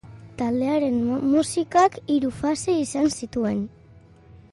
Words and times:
Taldearen 0.37 0.95
musikak 1.33 1.97
hiru 2.13 2.31
fase 2.39 2.79
zan 2.95 3.13
zituen. 3.19 3.61